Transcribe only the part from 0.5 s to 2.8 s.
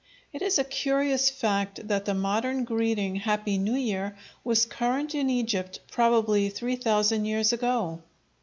a curious fact that the modern